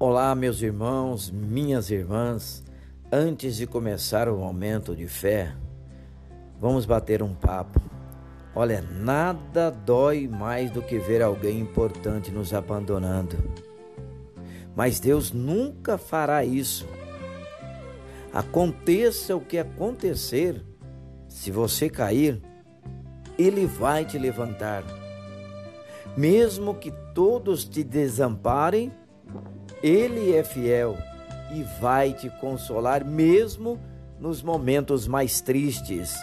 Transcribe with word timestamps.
Olá, 0.00 0.32
meus 0.32 0.62
irmãos, 0.62 1.28
minhas 1.28 1.90
irmãs. 1.90 2.62
Antes 3.10 3.56
de 3.56 3.66
começar 3.66 4.28
o 4.28 4.36
momento 4.36 4.94
de 4.94 5.08
fé, 5.08 5.56
vamos 6.60 6.86
bater 6.86 7.20
um 7.20 7.34
papo. 7.34 7.80
Olha, 8.54 8.80
nada 8.80 9.72
dói 9.72 10.28
mais 10.28 10.70
do 10.70 10.80
que 10.80 11.00
ver 11.00 11.20
alguém 11.20 11.58
importante 11.58 12.30
nos 12.30 12.54
abandonando. 12.54 13.36
Mas 14.76 15.00
Deus 15.00 15.32
nunca 15.32 15.98
fará 15.98 16.44
isso. 16.44 16.86
Aconteça 18.32 19.34
o 19.34 19.40
que 19.40 19.58
acontecer, 19.58 20.64
se 21.26 21.50
você 21.50 21.90
cair, 21.90 22.40
Ele 23.36 23.66
vai 23.66 24.04
te 24.04 24.16
levantar. 24.16 24.84
Mesmo 26.16 26.72
que 26.72 26.92
todos 27.12 27.64
te 27.64 27.82
desamparem, 27.82 28.92
ele 29.82 30.34
é 30.34 30.42
fiel 30.42 30.96
e 31.52 31.62
vai 31.80 32.12
te 32.12 32.28
consolar 32.28 33.04
mesmo 33.04 33.78
nos 34.20 34.42
momentos 34.42 35.06
mais 35.06 35.40
tristes. 35.40 36.14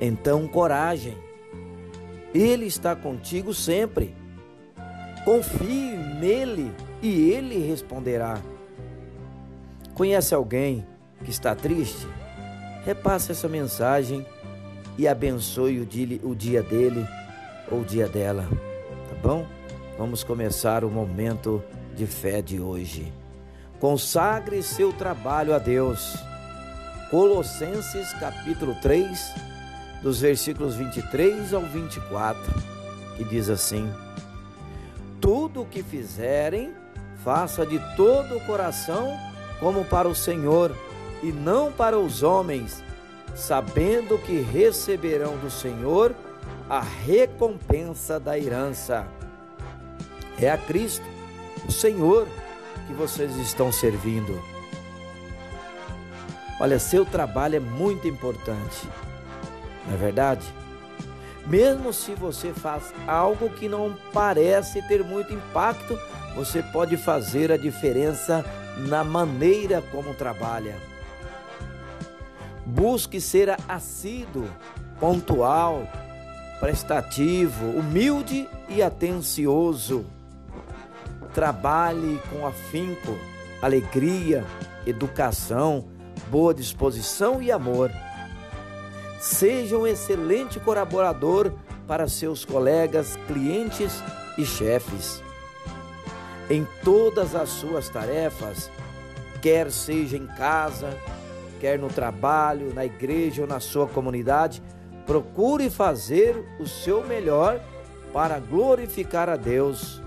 Então, 0.00 0.46
coragem. 0.46 1.16
Ele 2.34 2.66
está 2.66 2.96
contigo 2.96 3.54
sempre. 3.54 4.14
Confie 5.24 5.96
nele 6.20 6.72
e 7.00 7.30
ele 7.30 7.58
responderá. 7.66 8.38
Conhece 9.94 10.34
alguém 10.34 10.84
que 11.24 11.30
está 11.30 11.54
triste? 11.54 12.06
Repasse 12.84 13.30
essa 13.30 13.48
mensagem 13.48 14.26
e 14.98 15.08
abençoe 15.08 15.80
o 15.80 15.86
dia, 16.34 16.62
dele 16.62 17.06
ou 17.70 17.80
o 17.80 17.84
dia 17.84 18.08
dela, 18.08 18.46
tá 19.08 19.16
bom? 19.22 19.46
Vamos 19.96 20.22
começar 20.22 20.84
o 20.84 20.90
momento 20.90 21.62
de 21.94 22.06
fé 22.06 22.42
de 22.42 22.60
hoje. 22.60 23.12
Consagre 23.80 24.62
seu 24.62 24.92
trabalho 24.92 25.54
a 25.54 25.58
Deus. 25.58 26.16
Colossenses 27.10 28.12
capítulo 28.14 28.74
3, 28.82 29.32
dos 30.02 30.20
versículos 30.20 30.74
23 30.74 31.54
ao 31.54 31.62
24, 31.62 32.42
que 33.16 33.24
diz 33.24 33.48
assim: 33.48 33.90
Tudo 35.20 35.62
o 35.62 35.66
que 35.66 35.82
fizerem, 35.82 36.72
faça 37.22 37.64
de 37.64 37.78
todo 37.96 38.36
o 38.36 38.40
coração, 38.40 39.16
como 39.60 39.84
para 39.84 40.08
o 40.08 40.14
Senhor, 40.14 40.74
e 41.22 41.30
não 41.30 41.70
para 41.70 41.98
os 41.98 42.22
homens, 42.22 42.82
sabendo 43.34 44.18
que 44.18 44.40
receberão 44.40 45.36
do 45.38 45.50
Senhor 45.50 46.14
a 46.68 46.80
recompensa 46.80 48.18
da 48.18 48.38
herança. 48.38 49.06
É 50.40 50.50
a 50.50 50.58
Cristo 50.58 51.13
o 51.66 51.72
Senhor 51.72 52.26
que 52.86 52.92
vocês 52.92 53.36
estão 53.36 53.72
servindo. 53.72 54.40
Olha, 56.60 56.78
seu 56.78 57.04
trabalho 57.04 57.56
é 57.56 57.60
muito 57.60 58.06
importante, 58.06 58.88
não 59.86 59.94
é 59.94 59.96
verdade? 59.96 60.46
Mesmo 61.46 61.92
se 61.92 62.14
você 62.14 62.52
faz 62.52 62.94
algo 63.06 63.50
que 63.50 63.68
não 63.68 63.94
parece 64.12 64.80
ter 64.88 65.04
muito 65.04 65.32
impacto, 65.32 65.98
você 66.34 66.62
pode 66.62 66.96
fazer 66.96 67.52
a 67.52 67.56
diferença 67.56 68.44
na 68.78 69.04
maneira 69.04 69.82
como 69.92 70.14
trabalha. 70.14 70.76
Busque 72.64 73.20
ser 73.20 73.54
assíduo, 73.68 74.48
pontual, 74.98 75.86
prestativo, 76.60 77.66
humilde 77.66 78.48
e 78.68 78.82
atencioso. 78.82 80.06
Trabalhe 81.34 82.22
com 82.30 82.46
afinco, 82.46 83.18
alegria, 83.60 84.44
educação, 84.86 85.84
boa 86.30 86.54
disposição 86.54 87.42
e 87.42 87.50
amor. 87.50 87.90
Seja 89.18 89.76
um 89.76 89.84
excelente 89.84 90.60
colaborador 90.60 91.52
para 91.88 92.06
seus 92.06 92.44
colegas, 92.44 93.18
clientes 93.26 94.00
e 94.38 94.46
chefes. 94.46 95.20
Em 96.48 96.64
todas 96.84 97.34
as 97.34 97.48
suas 97.48 97.88
tarefas, 97.88 98.70
quer 99.42 99.72
seja 99.72 100.16
em 100.16 100.28
casa, 100.28 100.96
quer 101.58 101.80
no 101.80 101.88
trabalho, 101.88 102.72
na 102.72 102.84
igreja 102.84 103.42
ou 103.42 103.48
na 103.48 103.58
sua 103.58 103.88
comunidade, 103.88 104.62
procure 105.04 105.68
fazer 105.68 106.44
o 106.60 106.66
seu 106.68 107.04
melhor 107.04 107.60
para 108.12 108.38
glorificar 108.38 109.28
a 109.28 109.34
Deus 109.34 110.03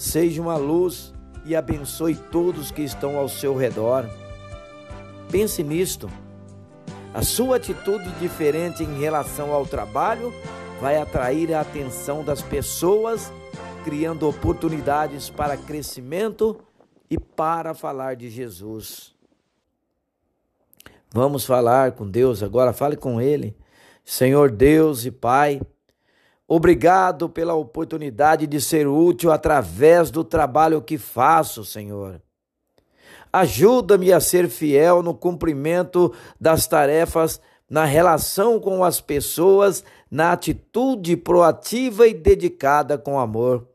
Seja 0.00 0.40
uma 0.40 0.56
luz 0.56 1.12
e 1.44 1.54
abençoe 1.54 2.14
todos 2.14 2.70
que 2.70 2.80
estão 2.80 3.18
ao 3.18 3.28
seu 3.28 3.54
redor. 3.54 4.08
Pense 5.30 5.62
nisto. 5.62 6.10
A 7.12 7.20
sua 7.20 7.56
atitude 7.56 8.10
diferente 8.12 8.82
em 8.82 8.98
relação 8.98 9.52
ao 9.52 9.66
trabalho 9.66 10.32
vai 10.80 10.96
atrair 10.96 11.52
a 11.52 11.60
atenção 11.60 12.24
das 12.24 12.40
pessoas, 12.40 13.30
criando 13.84 14.26
oportunidades 14.26 15.28
para 15.28 15.54
crescimento 15.54 16.58
e 17.10 17.18
para 17.18 17.74
falar 17.74 18.16
de 18.16 18.30
Jesus. 18.30 19.14
Vamos 21.12 21.44
falar 21.44 21.92
com 21.92 22.08
Deus 22.08 22.42
agora, 22.42 22.72
fale 22.72 22.96
com 22.96 23.20
Ele. 23.20 23.54
Senhor 24.02 24.50
Deus 24.50 25.04
e 25.04 25.10
Pai, 25.10 25.60
Obrigado 26.52 27.28
pela 27.28 27.54
oportunidade 27.54 28.44
de 28.44 28.60
ser 28.60 28.88
útil 28.88 29.30
através 29.30 30.10
do 30.10 30.24
trabalho 30.24 30.82
que 30.82 30.98
faço, 30.98 31.64
Senhor. 31.64 32.20
Ajuda-me 33.32 34.12
a 34.12 34.18
ser 34.18 34.48
fiel 34.48 35.00
no 35.00 35.14
cumprimento 35.14 36.12
das 36.40 36.66
tarefas, 36.66 37.40
na 37.70 37.84
relação 37.84 38.58
com 38.58 38.82
as 38.82 39.00
pessoas, 39.00 39.84
na 40.10 40.32
atitude 40.32 41.16
proativa 41.16 42.08
e 42.08 42.12
dedicada 42.12 42.98
com 42.98 43.20
amor. 43.20 43.68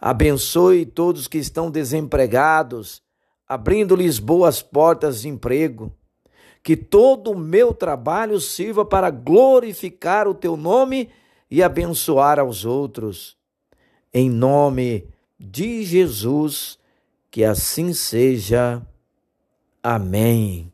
Abençoe 0.00 0.86
todos 0.86 1.26
que 1.26 1.38
estão 1.38 1.72
desempregados, 1.72 3.02
abrindo-lhes 3.48 4.20
boas 4.20 4.62
portas 4.62 5.22
de 5.22 5.28
emprego. 5.28 5.92
Que 6.62 6.76
todo 6.76 7.32
o 7.32 7.36
meu 7.36 7.74
trabalho 7.74 8.38
sirva 8.38 8.84
para 8.84 9.10
glorificar 9.10 10.28
o 10.28 10.34
teu 10.34 10.56
nome 10.56 11.10
e 11.54 11.62
abençoar 11.62 12.40
aos 12.40 12.64
outros. 12.64 13.36
Em 14.12 14.28
nome 14.28 15.06
de 15.38 15.84
Jesus, 15.84 16.76
que 17.30 17.44
assim 17.44 17.94
seja. 17.94 18.82
Amém. 19.80 20.72